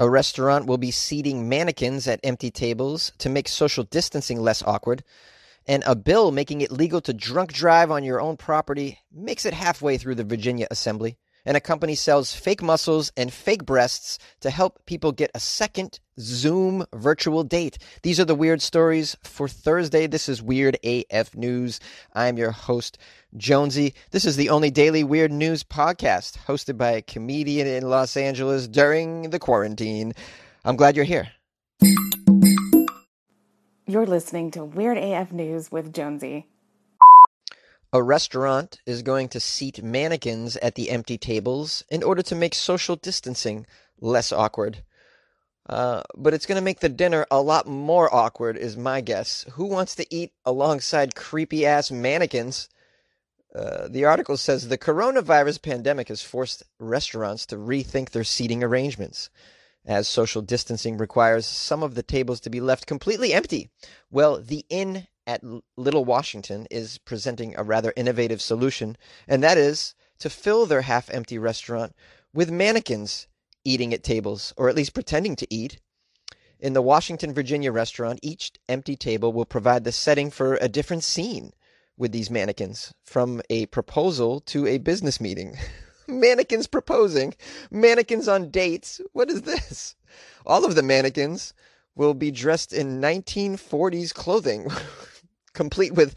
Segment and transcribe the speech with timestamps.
[0.00, 5.04] A restaurant will be seating mannequins at empty tables to make social distancing less awkward.
[5.68, 9.52] And a bill making it legal to drunk drive on your own property makes it
[9.52, 11.18] halfway through the Virginia Assembly.
[11.44, 15.98] And a company sells fake muscles and fake breasts to help people get a second
[16.18, 17.78] Zoom virtual date.
[18.02, 20.06] These are the weird stories for Thursday.
[20.06, 21.80] This is Weird AF News.
[22.14, 22.98] I'm your host,
[23.36, 23.94] Jonesy.
[24.10, 28.68] This is the only daily weird news podcast hosted by a comedian in Los Angeles
[28.68, 30.12] during the quarantine.
[30.64, 31.28] I'm glad you're here.
[33.86, 36.46] You're listening to Weird AF News with Jonesy.
[37.92, 42.54] A restaurant is going to seat mannequins at the empty tables in order to make
[42.54, 43.66] social distancing
[44.00, 44.84] less awkward.
[45.68, 49.44] Uh, but it's going to make the dinner a lot more awkward, is my guess.
[49.52, 52.68] Who wants to eat alongside creepy ass mannequins?
[53.54, 59.30] Uh, the article says the coronavirus pandemic has forced restaurants to rethink their seating arrangements,
[59.84, 63.68] as social distancing requires some of the tables to be left completely empty.
[64.10, 65.44] Well, the Inn at
[65.76, 68.96] Little Washington is presenting a rather innovative solution,
[69.28, 71.94] and that is to fill their half empty restaurant
[72.34, 73.28] with mannequins
[73.64, 75.78] eating at tables, or at least pretending to eat.
[76.58, 81.04] In the Washington, Virginia restaurant, each empty table will provide the setting for a different
[81.04, 81.52] scene
[81.96, 85.56] with these mannequins, from a proposal to a business meeting.
[86.08, 87.34] mannequins proposing,
[87.70, 89.00] mannequins on dates.
[89.12, 89.94] What is this?
[90.44, 91.54] All of the mannequins
[91.94, 94.66] will be dressed in 1940s clothing.
[95.54, 96.14] complete with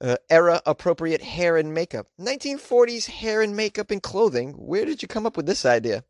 [0.00, 2.08] uh, era appropriate hair and makeup.
[2.20, 4.52] 1940s hair and makeup and clothing.
[4.52, 6.04] Where did you come up with this idea?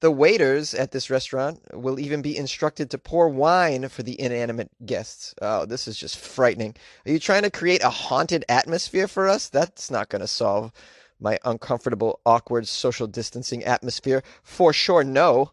[0.00, 4.70] The waiters at this restaurant will even be instructed to pour wine for the inanimate
[4.84, 5.34] guests.
[5.40, 6.76] Oh, this is just frightening.
[7.06, 9.48] Are you trying to create a haunted atmosphere for us?
[9.48, 10.70] That's not going to solve
[11.18, 14.22] my uncomfortable, awkward social distancing atmosphere.
[14.42, 15.52] For sure, no.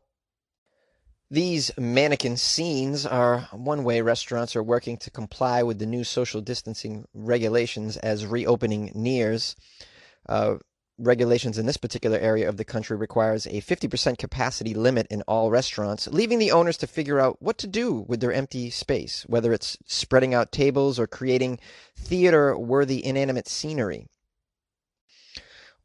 [1.33, 6.41] These mannequin scenes are one way restaurants are working to comply with the new social
[6.41, 9.55] distancing regulations as reopening nears.
[10.29, 10.57] Uh,
[10.99, 15.49] regulations in this particular area of the country requires a 50% capacity limit in all
[15.49, 19.51] restaurants, leaving the owners to figure out what to do with their empty space, whether
[19.51, 21.57] it's spreading out tables or creating
[21.97, 24.05] theater-worthy inanimate scenery.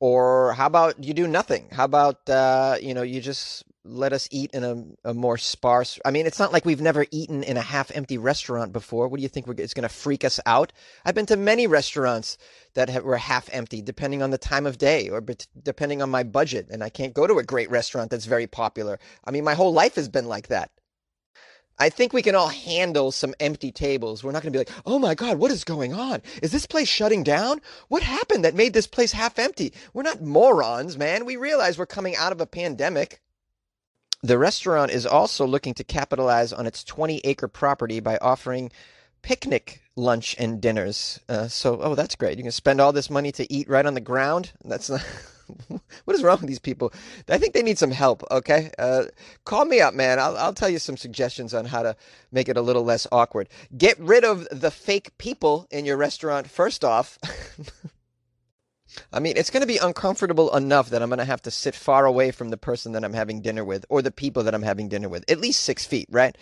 [0.01, 1.69] Or how about you do nothing?
[1.73, 5.99] How about uh, you know you just let us eat in a, a, more sparse.
[6.05, 9.09] I mean, it's not like we've never eaten in a half empty restaurant before.
[9.09, 10.73] What do you think it's going to freak us out?
[11.05, 12.39] I've been to many restaurants
[12.75, 15.25] that have, were half empty, depending on the time of day or
[15.63, 16.69] depending on my budget.
[16.71, 18.99] And I can't go to a great restaurant that's very popular.
[19.25, 20.71] I mean, my whole life has been like that.
[21.79, 24.25] I think we can all handle some empty tables.
[24.25, 26.23] We're not going to be like, oh my God, what is going on?
[26.43, 27.61] Is this place shutting down?
[27.89, 29.73] What happened that made this place half empty?
[29.93, 31.25] We're not morons, man.
[31.25, 33.21] We realize we're coming out of a pandemic.
[34.23, 38.73] The restaurant is also looking to capitalize on its 20 acre property by offering
[39.23, 41.21] picnic lunch and dinners.
[41.29, 42.39] Uh, so, oh, that's great.
[42.39, 44.53] You can spend all this money to eat right on the ground.
[44.65, 45.05] That's not.
[46.05, 46.93] what is wrong with these people?
[47.29, 48.23] I think they need some help.
[48.31, 49.05] Okay, uh,
[49.45, 50.19] call me up, man.
[50.19, 51.97] I'll I'll tell you some suggestions on how to
[52.33, 53.49] make it a little less awkward.
[53.77, 56.49] Get rid of the fake people in your restaurant.
[56.49, 57.19] First off.
[59.13, 61.75] I mean, it's going to be uncomfortable enough that I'm going to have to sit
[61.75, 64.63] far away from the person that I'm having dinner with or the people that I'm
[64.63, 66.37] having dinner with, at least six feet, right?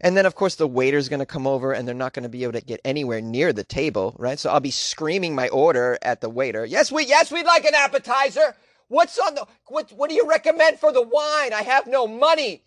[0.00, 2.28] And then, of course, the waiter's going to come over and they're not going to
[2.28, 4.38] be able to get anywhere near the table, right?
[4.38, 6.64] So I'll be screaming my order at the waiter.
[6.64, 8.54] Yes, we, yes, we'd like an appetizer.
[8.88, 11.52] What's on the, what, what do you recommend for the wine?
[11.52, 12.64] I have no money.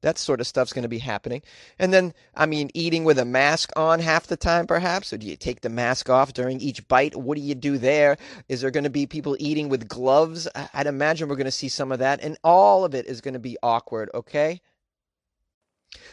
[0.00, 1.42] That sort of stuff's going to be happening.
[1.78, 5.12] And then, I mean, eating with a mask on half the time, perhaps.
[5.12, 7.14] Or do you take the mask off during each bite?
[7.14, 8.16] What do you do there?
[8.48, 10.48] Is there going to be people eating with gloves?
[10.74, 12.20] I'd imagine we're going to see some of that.
[12.20, 14.60] And all of it is going to be awkward, okay?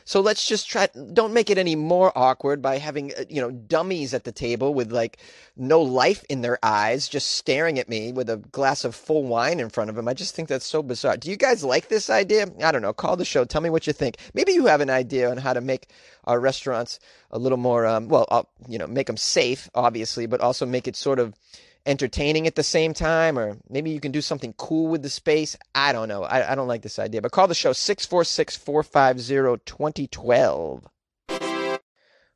[0.06, 3.52] So let's just try, don't make it any more awkward by having, uh, you know,
[3.52, 5.18] dummies at the table with like
[5.56, 9.60] no life in their eyes, just staring at me with a glass of full wine
[9.60, 10.08] in front of them.
[10.08, 11.18] I just think that's so bizarre.
[11.18, 12.48] Do you guys like this idea?
[12.64, 12.94] I don't know.
[12.94, 13.46] Call the show.
[13.46, 14.18] Tell me what you think.
[14.34, 15.90] Maybe you have an idea on how to make
[16.24, 17.00] our restaurants
[17.32, 20.88] a little more, um, well, uh, you know, make them safe, obviously, but also make
[20.88, 21.34] it sort of,
[21.86, 25.58] entertaining at the same time, or maybe you can do something cool with the space.
[25.74, 26.24] I don't know.
[26.24, 27.22] I, I don't like this idea.
[27.22, 30.88] But call the show 646 450 2012.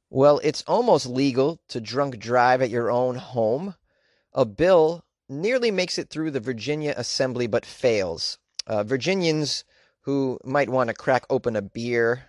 [0.10, 3.76] Well, it's almost legal to drunk drive at your own home.
[4.34, 8.38] A bill nearly makes it through the Virginia Assembly but fails.
[8.68, 9.64] Uh, Virginians
[10.02, 12.26] who might want to crack open a beer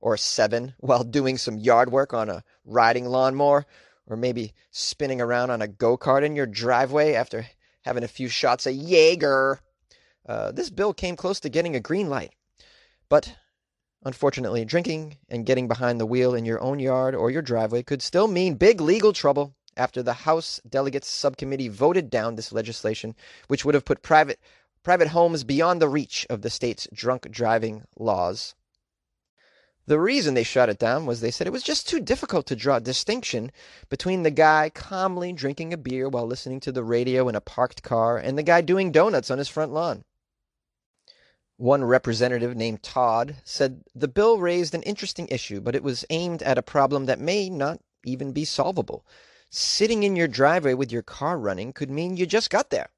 [0.00, 3.66] or seven while doing some yard work on a riding lawnmower
[4.08, 7.46] or maybe spinning around on a go kart in your driveway after
[7.82, 9.60] having a few shots of Jaeger.
[10.26, 12.32] Uh, this bill came close to getting a green light.
[13.08, 13.36] But
[14.04, 18.02] unfortunately, drinking and getting behind the wheel in your own yard or your driveway could
[18.02, 23.14] still mean big legal trouble after the House Delegates Subcommittee voted down this legislation,
[23.46, 24.40] which would have put private
[24.82, 28.54] private homes beyond the reach of the state's drunk driving laws.
[29.88, 32.56] The reason they shut it down was they said it was just too difficult to
[32.56, 33.50] draw a distinction
[33.88, 37.82] between the guy calmly drinking a beer while listening to the radio in a parked
[37.82, 40.04] car and the guy doing donuts on his front lawn.
[41.56, 46.42] One representative named Todd said the bill raised an interesting issue, but it was aimed
[46.42, 49.06] at a problem that may not even be solvable.
[49.48, 52.90] Sitting in your driveway with your car running could mean you just got there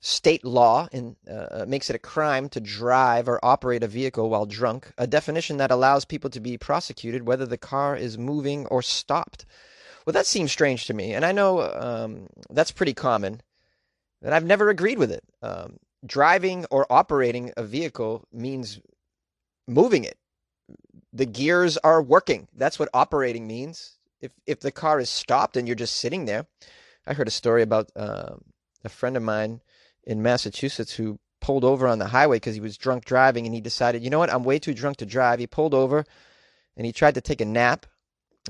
[0.00, 4.46] state law in, uh, makes it a crime to drive or operate a vehicle while
[4.46, 8.80] drunk, a definition that allows people to be prosecuted whether the car is moving or
[8.80, 9.44] stopped.
[10.06, 13.42] Well, that seems strange to me, and I know um, that's pretty common,
[14.22, 15.22] and I've never agreed with it.
[15.42, 18.80] Um, driving or operating a vehicle means
[19.68, 20.16] moving it.
[21.12, 22.48] The gears are working.
[22.56, 23.98] That's what operating means.
[24.20, 26.46] If if the car is stopped and you're just sitting there,
[27.06, 28.36] I heard a story about uh,
[28.84, 29.60] a friend of mine
[30.04, 33.60] in Massachusetts who pulled over on the highway because he was drunk driving and he
[33.60, 35.38] decided, you know what, I'm way too drunk to drive.
[35.38, 36.04] He pulled over
[36.76, 37.86] and he tried to take a nap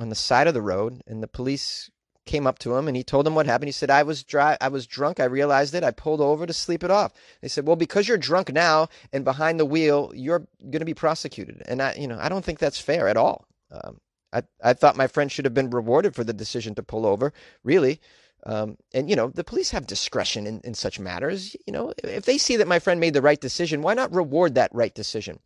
[0.01, 1.91] on the side of the road and the police
[2.27, 3.69] came up to him and he told them what happened.
[3.69, 6.53] He said, I was dry I was drunk, I realized it, I pulled over to
[6.53, 7.13] sleep it off.
[7.41, 11.63] They said, Well, because you're drunk now and behind the wheel, you're gonna be prosecuted.
[11.67, 13.47] And I you know, I don't think that's fair at all.
[13.73, 14.01] Um,
[14.33, 17.33] I, I thought my friend should have been rewarded for the decision to pull over,
[17.65, 18.01] really.
[18.45, 21.55] Um, and you know the police have discretion in, in such matters.
[21.67, 24.55] You know, if they see that my friend made the right decision, why not reward
[24.55, 25.41] that right decision?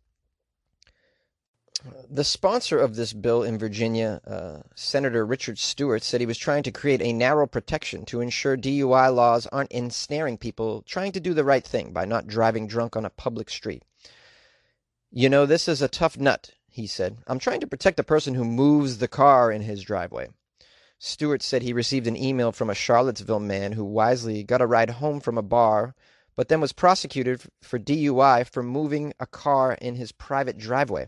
[2.09, 6.63] The sponsor of this bill in Virginia, uh, Senator Richard Stuart, said he was trying
[6.63, 11.33] to create a narrow protection to ensure DUI laws aren't ensnaring people trying to do
[11.33, 13.83] the right thing by not driving drunk on a public street.
[15.11, 17.17] You know, this is a tough nut, he said.
[17.27, 20.29] I'm trying to protect the person who moves the car in his driveway.
[20.97, 24.89] Stuart said he received an email from a Charlottesville man who wisely got a ride
[24.91, 25.93] home from a bar,
[26.35, 31.07] but then was prosecuted for DUI for moving a car in his private driveway.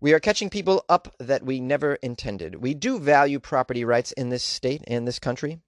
[0.00, 2.56] We are catching people up that we never intended.
[2.56, 5.60] We do value property rights in this state and this country.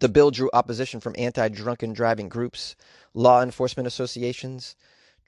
[0.00, 2.74] The bill drew opposition from anti drunken driving groups,
[3.14, 4.74] law enforcement associations,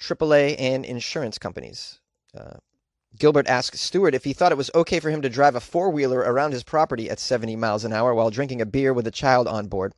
[0.00, 2.00] AAA, and insurance companies.
[2.36, 2.56] Uh,
[3.18, 5.90] Gilbert asked Stuart if he thought it was okay for him to drive a four
[5.90, 9.10] wheeler around his property at 70 miles an hour while drinking a beer with a
[9.10, 9.94] child on board.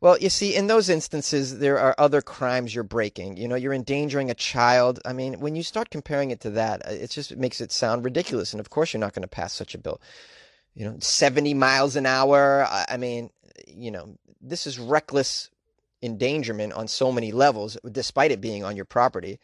[0.00, 3.38] Well, you see, in those instances, there are other crimes you're breaking.
[3.38, 5.00] You know, you're endangering a child.
[5.06, 8.04] I mean, when you start comparing it to that, uh, it just makes it sound
[8.04, 8.52] ridiculous.
[8.52, 10.00] And of course, you're not going to pass such a bill.
[10.74, 12.66] You know, 70 miles an hour.
[12.70, 13.30] I mean,
[13.66, 15.50] you know, this is reckless
[16.02, 19.40] endangerment on so many levels, despite it being on your property.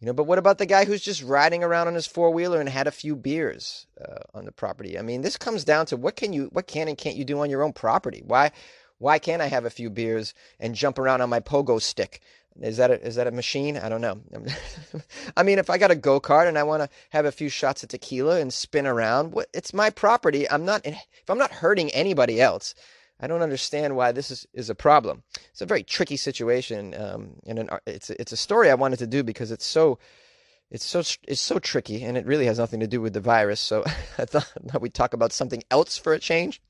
[0.00, 2.60] You know, but what about the guy who's just riding around on his four wheeler
[2.60, 4.96] and had a few beers uh, on the property?
[4.96, 7.40] I mean, this comes down to what can you, what can and can't you do
[7.40, 8.22] on your own property?
[8.24, 8.52] Why,
[8.98, 12.20] why can't I have a few beers and jump around on my pogo stick?
[12.60, 13.76] Is that a, is that a machine?
[13.76, 14.20] I don't know.
[15.36, 17.48] I mean, if I got a go kart and I want to have a few
[17.48, 20.48] shots of tequila and spin around, what, it's my property.
[20.48, 20.96] I'm not if
[21.28, 22.74] I'm not hurting anybody else.
[23.20, 25.22] I don't understand why this is, is a problem.
[25.50, 29.06] It's a very tricky situation, um, and an, it's it's a story I wanted to
[29.06, 29.98] do because it's so
[30.70, 33.60] it's so it's so tricky, and it really has nothing to do with the virus.
[33.60, 33.84] So
[34.18, 36.60] I thought we'd talk about something else for a change.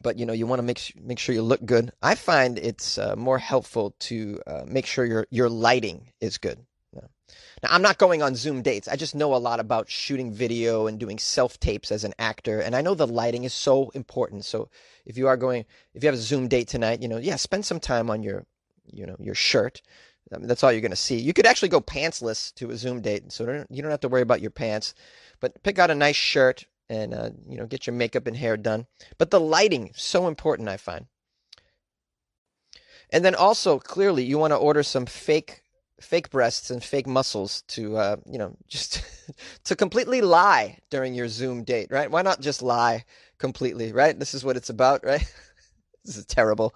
[0.02, 1.90] But you know you want to make make sure you look good.
[2.02, 6.64] I find it's uh, more helpful to uh, make sure your your lighting is good.
[7.62, 8.88] Now, I'm not going on Zoom dates.
[8.88, 12.60] I just know a lot about shooting video and doing self tapes as an actor.
[12.60, 14.44] And I know the lighting is so important.
[14.44, 14.68] So
[15.06, 15.64] if you are going,
[15.94, 18.44] if you have a Zoom date tonight, you know, yeah, spend some time on your,
[18.92, 19.82] you know, your shirt.
[20.32, 21.18] I mean, that's all you're going to see.
[21.18, 23.30] You could actually go pantsless to a Zoom date.
[23.30, 24.94] So you don't have to worry about your pants.
[25.40, 28.56] But pick out a nice shirt and, uh, you know, get your makeup and hair
[28.56, 28.86] done.
[29.18, 31.06] But the lighting, so important, I find.
[33.10, 35.62] And then also, clearly, you want to order some fake
[36.00, 39.02] fake breasts and fake muscles to uh, you know just
[39.64, 43.04] to completely lie during your zoom date right why not just lie
[43.38, 45.24] completely right this is what it's about right
[46.04, 46.74] this is terrible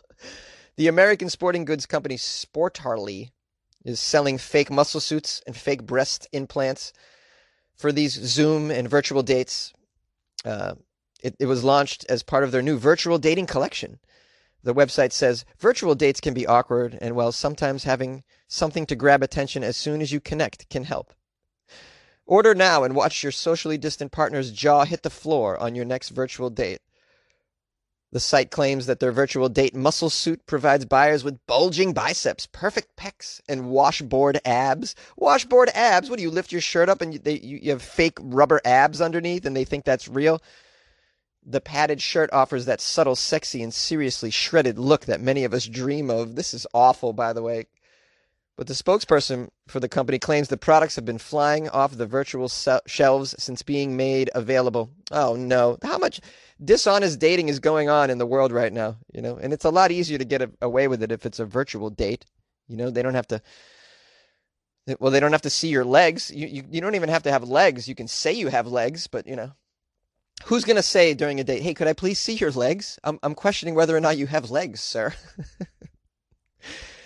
[0.81, 3.29] the american sporting goods company sportarly
[3.85, 6.95] is selling fake muscle suits and fake breast implants
[7.77, 9.75] for these zoom and virtual dates
[10.47, 10.73] uh,
[11.23, 13.99] it, it was launched as part of their new virtual dating collection
[14.63, 19.23] the website says virtual dates can be awkward, and while sometimes having something to grab
[19.23, 21.15] attention as soon as you connect can help.
[22.27, 26.11] Order now and watch your socially distant partner's jaw hit the floor on your next
[26.11, 26.81] virtual date.
[28.13, 32.97] The site claims that their virtual date muscle suit provides buyers with bulging biceps, perfect
[32.97, 34.97] pecs, and washboard abs.
[35.17, 36.11] Washboard abs?
[36.11, 39.01] What do you lift your shirt up and you, they, you have fake rubber abs
[39.01, 40.43] underneath and they think that's real?
[41.47, 45.67] The padded shirt offers that subtle, sexy, and seriously shredded look that many of us
[45.67, 46.35] dream of.
[46.35, 47.67] This is awful, by the way.
[48.57, 52.51] But the spokesperson for the company claims the products have been flying off the virtual
[52.87, 54.91] shelves since being made available.
[55.11, 55.79] Oh no.
[55.83, 56.21] How much
[56.63, 59.37] dishonest dating is going on in the world right now, you know?
[59.37, 62.27] And it's a lot easier to get away with it if it's a virtual date.
[62.69, 63.41] You know, they don't have to
[64.99, 66.31] well, they don't have to see your legs.
[66.31, 67.89] You, you you don't even have to have legs.
[67.89, 69.53] You can say you have legs, but you know,
[70.45, 72.99] Who's going to say during a date, hey, could I please see your legs?
[73.05, 75.13] I'm, I'm questioning whether or not you have legs, sir.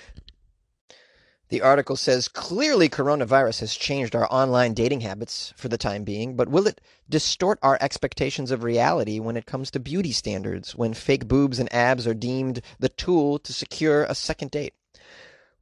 [1.54, 6.34] the article says clearly coronavirus has changed our online dating habits for the time being,
[6.34, 10.92] but will it distort our expectations of reality when it comes to beauty standards, when
[10.92, 14.74] fake boobs and abs are deemed the tool to secure a second date?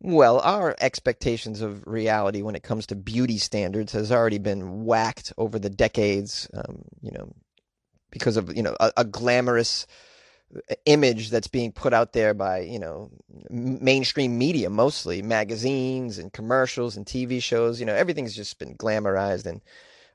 [0.00, 5.34] Well, our expectations of reality when it comes to beauty standards has already been whacked
[5.36, 6.48] over the decades.
[6.54, 7.34] Um, you know,
[8.10, 9.86] because of you know a, a glamorous
[10.84, 13.10] image that's being put out there by you know
[13.50, 19.46] mainstream media mostly magazines and commercials and TV shows you know everything's just been glamorized
[19.46, 19.62] and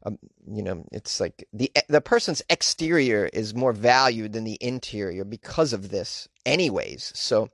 [0.06, 0.18] um,
[0.52, 5.74] you know it's like the the person's exterior is more valued than the interior because
[5.74, 7.12] of this anyways.
[7.16, 7.50] So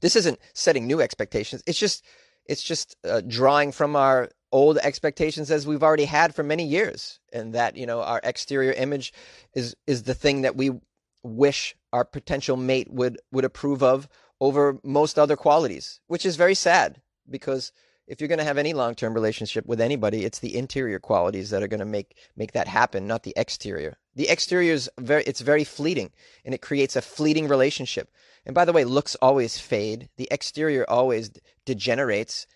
[0.00, 1.62] this isn't setting new expectations.
[1.66, 2.04] It's just
[2.46, 7.20] it's just uh, drawing from our old expectations as we've already had for many years.
[7.32, 9.12] And that you know our exterior image
[9.54, 10.70] is is the thing that we
[11.22, 14.08] wish our potential mate would would approve of
[14.40, 17.72] over most other qualities which is very sad because
[18.06, 21.62] if you're going to have any long-term relationship with anybody it's the interior qualities that
[21.62, 23.96] are going to make make that happen not the exterior.
[24.16, 26.10] The exterior is very it's very fleeting
[26.44, 28.10] and it creates a fleeting relationship.
[28.44, 30.08] And by the way looks always fade.
[30.16, 31.30] The exterior always
[31.64, 32.46] degenerates.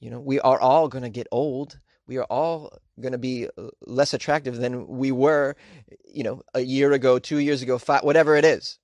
[0.00, 1.78] You know, we are all going to get old.
[2.06, 5.56] We are all going to be uh, less attractive than we were,
[6.04, 8.78] you know, a year ago, two years ago, five, whatever it is.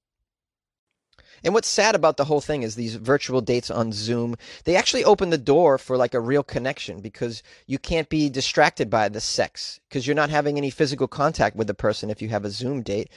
[1.44, 5.04] And what's sad about the whole thing is these virtual dates on Zoom, they actually
[5.04, 9.20] open the door for like a real connection because you can't be distracted by the
[9.20, 12.50] sex because you're not having any physical contact with the person if you have a
[12.50, 13.10] Zoom date.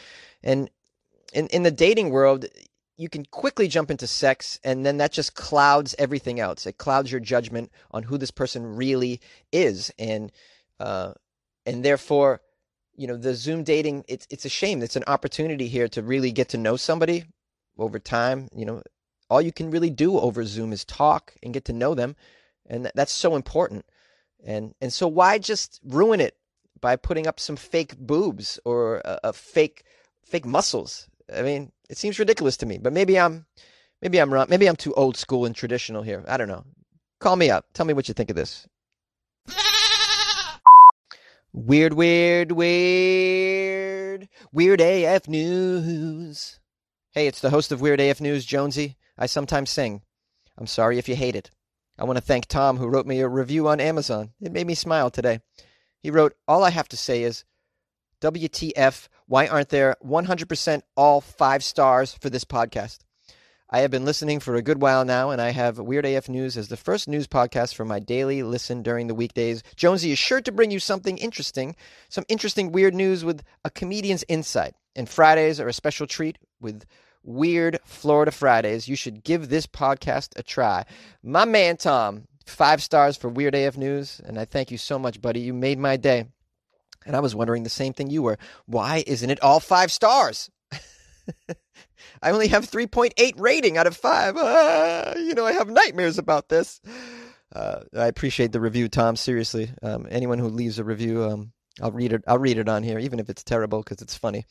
[0.44, 0.72] And
[1.34, 2.46] in, in the dating world,
[2.98, 7.12] you can quickly jump into sex and then that just clouds everything else it clouds
[7.12, 9.20] your judgment on who this person really
[9.52, 10.32] is and
[10.80, 11.14] uh,
[11.66, 12.42] and therefore
[12.96, 16.32] you know the zoom dating it's it's a shame it's an opportunity here to really
[16.32, 17.26] get to know somebody
[17.78, 18.82] over time you know
[19.30, 22.16] all you can really do over zoom is talk and get to know them
[22.68, 23.86] and that's so important
[24.46, 26.38] and and so why just ruin it
[26.80, 29.84] by putting up some fake boobs or a, a fake
[30.24, 33.46] fake muscles i mean it seems ridiculous to me, but maybe I'm
[34.02, 34.48] maybe I'm wrong.
[34.50, 36.24] Maybe I'm too old school and traditional here.
[36.28, 36.66] I don't know.
[37.20, 37.66] Call me up.
[37.74, 38.68] Tell me what you think of this.
[41.58, 46.60] Weird, weird, weird, weird AF news.
[47.14, 48.98] Hey, it's the host of Weird AF News, Jonesy.
[49.18, 50.02] I sometimes sing.
[50.58, 51.52] I'm sorry if you hate it.
[51.98, 54.32] I want to thank Tom who wrote me a review on Amazon.
[54.42, 55.40] It made me smile today.
[56.04, 57.46] He wrote, All I have to say is,
[58.20, 63.05] WTF, why aren't there 100% all five stars for this podcast?
[63.68, 66.56] I have been listening for a good while now, and I have Weird AF News
[66.56, 69.64] as the first news podcast for my daily listen during the weekdays.
[69.76, 71.76] Jonesy is sure to bring you something interesting,
[72.08, 74.76] some interesting weird news with a comedian's insight.
[74.96, 76.86] And Fridays are a special treat with
[77.24, 78.88] Weird Florida Fridays.
[78.88, 80.86] You should give this podcast a try.
[81.24, 85.20] My man Tom five stars for Weird AF News, and I thank you so much,
[85.20, 85.40] buddy.
[85.40, 86.26] You made my day.
[87.04, 88.38] And I was wondering the same thing you were.
[88.68, 90.52] Why isn't it all five stars?
[92.22, 94.36] I only have 3.8 rating out of five.
[94.38, 96.82] Ah, you know, I have nightmares about this.
[97.54, 99.16] Uh, I appreciate the review, Tom.
[99.16, 102.24] Seriously, um, anyone who leaves a review, um, I'll read it.
[102.28, 104.46] I'll read it on here, even if it's terrible, because it's funny.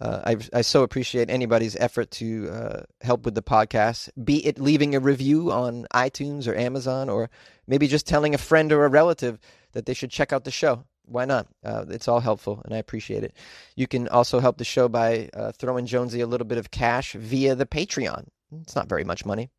[0.00, 4.58] Uh, I I so appreciate anybody's effort to uh, help with the podcast, be it
[4.60, 7.30] leaving a review on iTunes or Amazon, or
[7.66, 9.38] maybe just telling a friend or a relative
[9.72, 10.84] that they should check out the show.
[11.12, 11.46] Why not?
[11.64, 13.34] Uh, it's all helpful, and I appreciate it.
[13.76, 17.12] You can also help the show by uh, throwing Jonesy a little bit of cash
[17.12, 18.28] via the Patreon.
[18.62, 19.50] It's not very much money.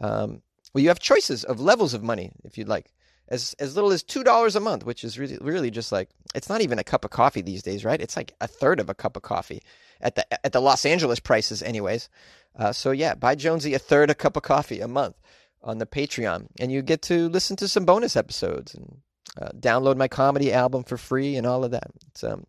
[0.00, 0.42] Um,
[0.72, 2.92] well, you have choices of levels of money if you'd like
[3.28, 6.48] as as little as two dollars a month, which is really really just like it's
[6.48, 8.00] not even a cup of coffee these days, right?
[8.00, 9.62] It's like a third of a cup of coffee
[10.00, 12.08] at the at the Los Angeles prices, anyways.
[12.56, 15.16] Uh, so yeah, buy Jonesy a third a cup of coffee a month
[15.62, 18.98] on the Patreon, and you get to listen to some bonus episodes and
[19.40, 21.90] uh, download my comedy album for free and all of that.
[22.08, 22.46] It's um,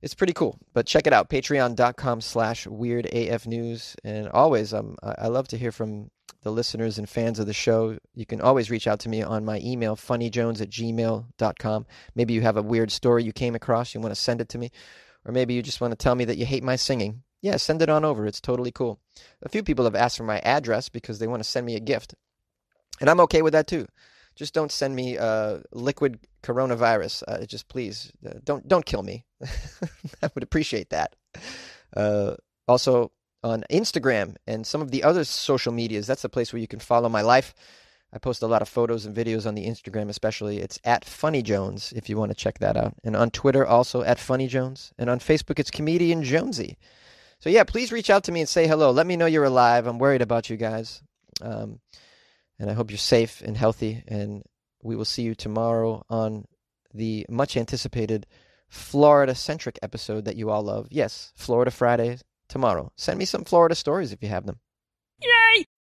[0.00, 0.58] it's pretty cool.
[0.74, 3.96] But check it out, patreon.com slash weirdafnews.
[4.04, 6.10] And always, um, I love to hear from
[6.42, 9.44] the listeners and fans of the show, you can always reach out to me on
[9.44, 11.86] my email, funnyjones at gmail.com.
[12.14, 14.58] Maybe you have a weird story you came across, you want to send it to
[14.58, 14.70] me.
[15.24, 17.22] Or maybe you just want to tell me that you hate my singing.
[17.42, 18.26] Yeah, send it on over.
[18.26, 19.00] It's totally cool.
[19.42, 21.80] A few people have asked for my address because they want to send me a
[21.80, 22.14] gift.
[23.00, 23.86] And I'm okay with that too.
[24.38, 27.24] Just don't send me uh, liquid coronavirus.
[27.26, 29.24] Uh, just please uh, don't don't kill me.
[30.22, 31.16] I would appreciate that.
[31.96, 32.36] Uh,
[32.68, 33.10] also,
[33.42, 36.06] on Instagram and some of the other social medias.
[36.06, 37.52] That's the place where you can follow my life.
[38.12, 40.58] I post a lot of photos and videos on the Instagram, especially.
[40.58, 42.94] It's at Funny Jones if you want to check that out.
[43.04, 44.92] And on Twitter, also at Funny Jones.
[44.98, 46.78] And on Facebook, it's Comedian Jonesy.
[47.40, 48.92] So yeah, please reach out to me and say hello.
[48.92, 49.86] Let me know you're alive.
[49.86, 51.02] I'm worried about you guys.
[51.42, 51.80] Um,
[52.58, 54.02] and I hope you're safe and healthy.
[54.08, 54.42] And
[54.82, 56.44] we will see you tomorrow on
[56.92, 58.26] the much anticipated
[58.68, 60.88] Florida centric episode that you all love.
[60.90, 62.92] Yes, Florida Fridays tomorrow.
[62.96, 64.60] Send me some Florida stories if you have them.